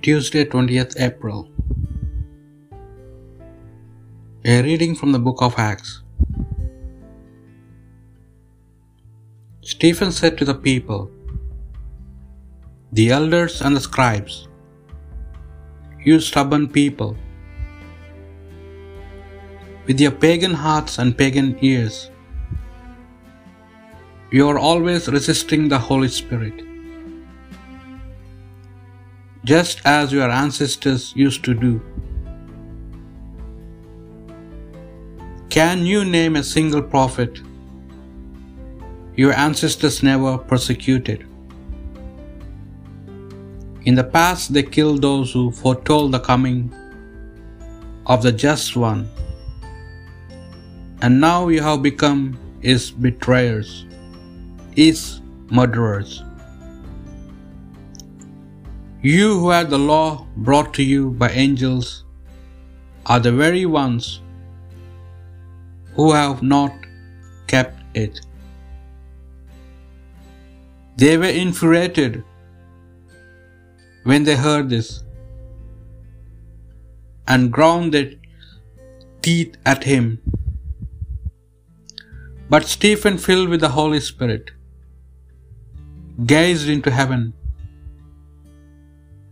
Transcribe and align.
Tuesday, 0.00 0.44
20th 0.44 0.94
April. 1.00 1.48
A 4.44 4.62
reading 4.62 4.94
from 4.94 5.10
the 5.10 5.18
book 5.18 5.42
of 5.42 5.58
Acts. 5.58 6.02
Stephen 9.60 10.12
said 10.12 10.38
to 10.38 10.44
the 10.44 10.54
people, 10.54 11.10
The 12.92 13.10
elders 13.10 13.60
and 13.60 13.74
the 13.74 13.80
scribes, 13.80 14.46
you 16.04 16.20
stubborn 16.20 16.68
people, 16.68 17.16
with 19.88 20.00
your 20.00 20.12
pagan 20.12 20.54
hearts 20.54 21.00
and 21.00 21.18
pagan 21.18 21.58
ears, 21.60 22.12
you 24.30 24.48
are 24.48 24.60
always 24.60 25.08
resisting 25.08 25.68
the 25.68 25.78
Holy 25.90 26.08
Spirit 26.22 26.67
just 29.48 29.80
as 29.86 30.12
your 30.12 30.30
ancestors 30.30 31.14
used 31.16 31.42
to 31.42 31.54
do. 31.54 31.80
Can 35.48 35.86
you 35.86 36.04
name 36.04 36.36
a 36.36 36.42
single 36.42 36.82
prophet 36.82 37.40
your 39.16 39.32
ancestors 39.32 40.02
never 40.02 40.36
persecuted? 40.36 41.26
In 43.86 43.94
the 43.94 44.04
past, 44.04 44.52
they 44.52 44.62
killed 44.62 45.00
those 45.00 45.32
who 45.32 45.50
foretold 45.50 46.12
the 46.12 46.20
coming 46.20 46.70
of 48.04 48.22
the 48.22 48.32
Just 48.32 48.76
One, 48.76 49.08
and 51.00 51.18
now 51.18 51.48
you 51.48 51.62
have 51.62 51.82
become 51.82 52.38
his 52.60 52.90
betrayers, 52.90 53.86
his 54.76 55.22
murderers. 55.50 56.22
You 59.00 59.38
who 59.38 59.50
had 59.50 59.70
the 59.70 59.78
law 59.78 60.26
brought 60.36 60.74
to 60.74 60.82
you 60.82 61.10
by 61.10 61.28
angels 61.30 62.04
are 63.06 63.20
the 63.20 63.30
very 63.30 63.64
ones 63.64 64.20
who 65.94 66.10
have 66.12 66.42
not 66.42 66.72
kept 67.46 67.80
it. 67.94 68.20
They 70.96 71.16
were 71.16 71.36
infuriated 71.44 72.24
when 74.02 74.24
they 74.24 74.34
heard 74.34 74.68
this 74.68 75.04
and 77.28 77.52
ground 77.52 77.94
their 77.94 78.10
teeth 79.22 79.56
at 79.64 79.84
him. 79.84 80.20
But 82.50 82.64
Stephen, 82.64 83.16
filled 83.16 83.48
with 83.48 83.60
the 83.60 83.68
Holy 83.68 84.00
Spirit, 84.00 84.50
gazed 86.26 86.68
into 86.68 86.90
heaven 86.90 87.32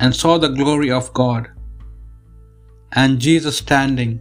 and 0.00 0.14
saw 0.14 0.38
the 0.38 0.48
glory 0.48 0.90
of 0.90 1.12
God 1.12 1.50
and 2.92 3.18
Jesus 3.18 3.58
standing 3.58 4.20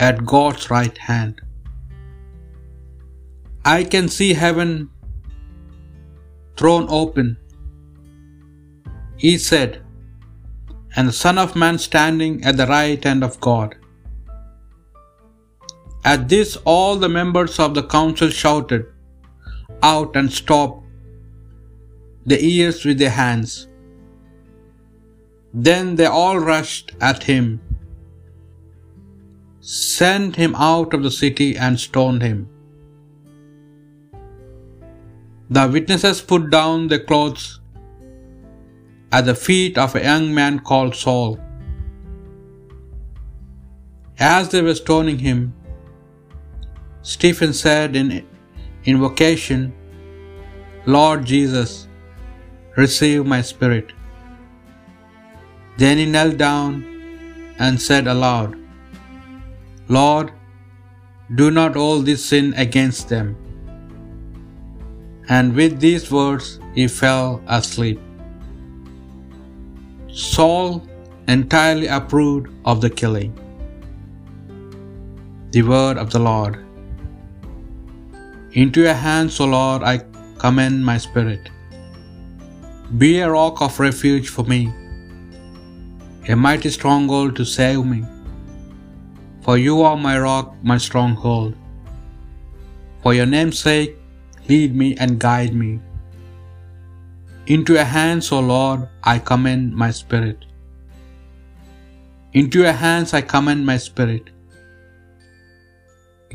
at 0.00 0.24
God's 0.24 0.70
right 0.70 0.96
hand. 0.96 1.40
I 3.64 3.84
can 3.84 4.08
see 4.08 4.32
heaven 4.32 4.90
thrown 6.56 6.86
open, 6.88 7.36
he 9.16 9.36
said, 9.38 9.82
and 10.96 11.08
the 11.08 11.12
Son 11.12 11.38
of 11.38 11.54
Man 11.54 11.78
standing 11.78 12.42
at 12.44 12.56
the 12.56 12.66
right 12.66 13.02
hand 13.02 13.22
of 13.22 13.38
God. 13.40 13.76
At 16.04 16.28
this, 16.28 16.56
all 16.64 16.96
the 16.96 17.08
members 17.08 17.58
of 17.58 17.74
the 17.74 17.82
council 17.82 18.30
shouted 18.30 18.86
out 19.82 20.16
and 20.16 20.32
stopped 20.32 20.84
their 22.26 22.38
ears 22.40 22.84
with 22.84 22.98
their 22.98 23.10
hands. 23.10 23.67
Then 25.52 25.96
they 25.96 26.06
all 26.06 26.38
rushed 26.38 26.92
at 27.00 27.24
him, 27.24 27.60
sent 29.60 30.36
him 30.36 30.54
out 30.54 30.94
of 30.94 31.02
the 31.02 31.10
city, 31.10 31.56
and 31.56 31.80
stoned 31.80 32.22
him. 32.22 32.48
The 35.50 35.66
witnesses 35.68 36.20
put 36.20 36.50
down 36.50 36.88
their 36.88 37.04
clothes 37.10 37.60
at 39.10 39.24
the 39.24 39.34
feet 39.34 39.78
of 39.78 39.94
a 39.94 40.02
young 40.02 40.34
man 40.34 40.58
called 40.58 40.94
Saul. 40.94 41.38
As 44.18 44.50
they 44.50 44.60
were 44.60 44.74
stoning 44.74 45.18
him, 45.18 45.54
Stephen 47.02 47.54
said 47.54 47.96
in 47.96 48.26
invocation, 48.84 49.72
Lord 50.84 51.24
Jesus, 51.24 51.88
receive 52.76 53.24
my 53.24 53.40
spirit. 53.40 53.92
Then 55.80 55.98
he 56.00 56.06
knelt 56.12 56.36
down 56.38 56.70
and 57.64 57.80
said 57.88 58.08
aloud, 58.12 58.54
Lord, 59.96 60.32
do 61.40 61.50
not 61.58 61.76
hold 61.80 62.06
this 62.06 62.24
sin 62.30 62.46
against 62.64 63.08
them. 63.14 63.28
And 65.36 65.54
with 65.60 65.74
these 65.84 66.06
words 66.10 66.46
he 66.76 66.86
fell 67.00 67.26
asleep. 67.58 68.00
Saul 70.22 70.82
entirely 71.36 71.88
approved 71.98 72.48
of 72.64 72.80
the 72.84 72.90
killing. 73.00 73.32
The 75.52 75.62
word 75.62 75.96
of 76.04 76.10
the 76.14 76.22
Lord. 76.30 76.58
Into 78.62 78.80
your 78.88 78.98
hands, 79.06 79.38
O 79.44 79.46
Lord, 79.54 79.82
I 79.92 79.96
commend 80.42 80.84
my 80.90 80.98
spirit. 81.06 81.50
Be 83.02 83.12
a 83.20 83.30
rock 83.30 83.60
of 83.66 83.78
refuge 83.86 84.28
for 84.36 84.44
me 84.52 84.60
a 86.32 86.36
mighty 86.36 86.70
stronghold 86.76 87.34
to 87.36 87.44
save 87.44 87.84
me. 87.92 88.00
For 89.44 89.56
you 89.66 89.76
are 89.88 89.96
my 89.96 90.16
rock, 90.18 90.54
my 90.70 90.76
stronghold. 90.86 91.54
For 93.02 93.14
your 93.18 93.28
name's 93.34 93.60
sake, 93.66 93.96
lead 94.48 94.76
me 94.82 94.88
and 94.96 95.18
guide 95.26 95.54
me. 95.62 95.70
Into 97.54 97.74
your 97.78 97.90
hands, 97.96 98.30
O 98.30 98.40
Lord, 98.40 98.88
I 99.02 99.18
commend 99.30 99.74
my 99.82 99.90
spirit. 100.02 100.44
Into 102.34 102.58
your 102.64 102.76
hands 102.86 103.14
I 103.14 103.22
commend 103.22 103.64
my 103.64 103.78
spirit. 103.78 104.26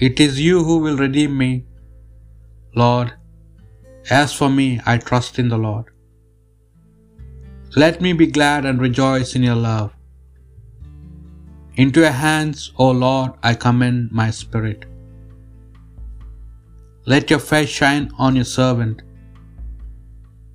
It 0.08 0.20
is 0.20 0.42
you 0.42 0.64
who 0.64 0.78
will 0.80 0.98
redeem 0.98 1.38
me, 1.38 1.52
Lord. 2.84 3.14
As 4.09 4.34
for 4.34 4.50
me, 4.59 4.70
I 4.94 4.98
trust 4.98 5.38
in 5.38 5.50
the 5.50 5.66
Lord. 5.70 5.93
Let 7.75 8.01
me 8.01 8.13
be 8.13 8.28
glad 8.28 8.66
and 8.66 8.79
rejoice 8.79 9.35
in 9.35 9.41
your 9.41 9.56
love. 9.56 9.91
Into 11.75 12.01
your 12.01 12.11
hands, 12.11 12.72
O 12.78 12.91
Lord, 12.91 13.31
I 13.41 13.56
commend 13.56 14.11
my 14.11 14.29
spirit. 14.29 14.85
Let 17.07 17.31
your 17.31 17.39
face 17.39 17.69
shine 17.69 18.11
on 18.19 18.35
your 18.35 18.45
servant. 18.45 19.01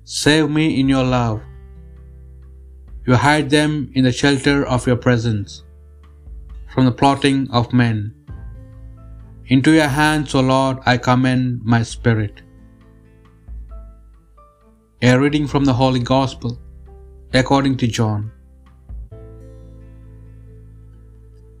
Save 0.05 0.49
me 0.49 0.79
in 0.79 0.87
your 0.87 1.03
love. 1.03 1.41
You 3.05 3.15
hide 3.15 3.49
them 3.49 3.91
in 3.95 4.05
the 4.05 4.13
shelter 4.13 4.65
of 4.65 4.87
your 4.87 4.95
presence 4.95 5.63
from 6.73 6.85
the 6.85 6.97
plotting 7.03 7.51
of 7.51 7.73
men. 7.73 8.15
Into 9.47 9.71
your 9.71 9.89
hands, 9.89 10.33
O 10.33 10.39
Lord, 10.39 10.77
I 10.85 10.97
commend 10.97 11.65
my 11.65 11.83
spirit. 11.83 12.41
A 15.01 15.19
reading 15.19 15.47
from 15.47 15.65
the 15.65 15.73
Holy 15.73 15.99
Gospel 15.99 16.57
according 17.33 17.77
to 17.77 17.87
John. 17.87 18.31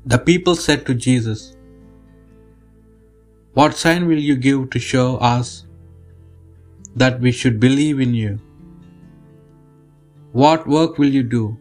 The 0.05 0.17
people 0.17 0.55
said 0.55 0.85
to 0.87 0.95
Jesus, 0.95 1.55
What 3.53 3.75
sign 3.75 4.07
will 4.07 4.17
you 4.17 4.35
give 4.35 4.71
to 4.71 4.79
show 4.79 5.17
us 5.17 5.65
that 6.95 7.19
we 7.19 7.31
should 7.31 7.59
believe 7.59 7.99
in 7.99 8.15
you? 8.15 8.39
What 10.31 10.67
work 10.67 10.97
will 10.97 11.09
you 11.09 11.21
do? 11.23 11.57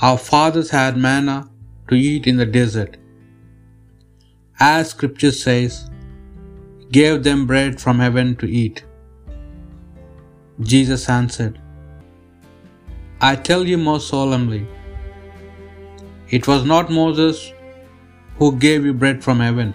Our 0.00 0.18
fathers 0.18 0.70
had 0.70 0.96
manna 0.96 1.48
to 1.88 1.94
eat 1.94 2.26
in 2.26 2.36
the 2.36 2.46
desert. 2.46 2.96
As 4.58 4.90
scripture 4.90 5.30
says, 5.30 5.88
gave 6.90 7.22
them 7.22 7.46
bread 7.46 7.80
from 7.80 7.98
heaven 8.00 8.34
to 8.36 8.50
eat. 8.50 8.84
Jesus 10.60 11.08
answered, 11.08 11.60
I 13.20 13.34
tell 13.34 13.66
you 13.66 13.76
most 13.76 14.06
solemnly, 14.06 14.64
it 16.28 16.46
was 16.46 16.64
not 16.64 16.88
Moses 16.88 17.52
who 18.36 18.56
gave 18.56 18.84
you 18.84 18.94
bread 18.94 19.24
from 19.24 19.40
heaven. 19.40 19.74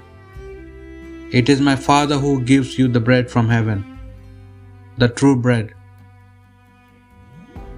It 1.40 1.50
is 1.50 1.60
my 1.60 1.76
Father 1.76 2.18
who 2.18 2.42
gives 2.42 2.80
you 2.80 2.88
the 2.88 3.02
bread 3.02 3.30
from 3.30 3.50
heaven, 3.50 4.00
the 4.98 5.10
true 5.10 5.36
bread. 5.36 5.74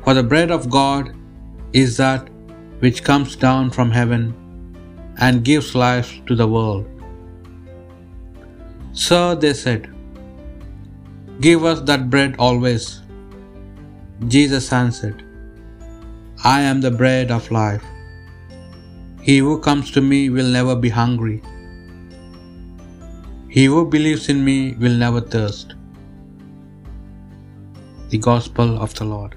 For 0.03 0.13
the 0.13 0.21
bread 0.21 0.51
of 0.51 0.69
God 0.69 1.15
is 1.73 1.97
that 1.97 2.29
which 2.79 3.03
comes 3.03 3.35
down 3.35 3.71
from 3.71 3.89
heaven 3.89 4.23
and 5.17 5.43
gives 5.43 5.73
life 5.73 6.23
to 6.27 6.35
the 6.35 6.47
world. 6.47 6.85
Sir, 8.93 9.33
they 9.33 9.53
said, 9.53 9.91
give 11.41 11.65
us 11.65 11.81
that 11.81 12.09
bread 12.11 12.35
always. 12.37 13.01
Jesus 14.27 14.71
answered, 14.71 15.23
I 16.43 16.61
am 16.61 16.81
the 16.81 16.91
bread 16.91 17.31
of 17.31 17.49
life. 17.49 17.83
He 19.21 19.37
who 19.39 19.59
comes 19.59 19.89
to 19.91 20.01
me 20.01 20.29
will 20.29 20.47
never 20.47 20.75
be 20.75 20.89
hungry. 20.89 21.41
He 23.49 23.65
who 23.65 23.89
believes 23.89 24.29
in 24.29 24.43
me 24.43 24.73
will 24.73 24.93
never 24.93 25.21
thirst. 25.21 25.75
The 28.09 28.17
Gospel 28.17 28.77
of 28.79 28.93
the 28.93 29.05
Lord. 29.05 29.35